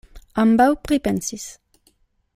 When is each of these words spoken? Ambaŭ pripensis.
Ambaŭ 0.43 0.67
pripensis. 0.87 1.47